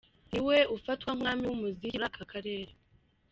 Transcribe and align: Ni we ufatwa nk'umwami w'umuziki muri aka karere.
Ni 0.31 0.39
we 0.47 0.57
ufatwa 0.75 1.09
nk'umwami 1.11 1.43
w'umuziki 1.49 1.95
muri 1.97 2.07
aka 2.09 2.23
karere. 2.31 2.71